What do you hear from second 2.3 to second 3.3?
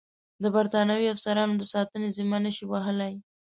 نه شي وهلای.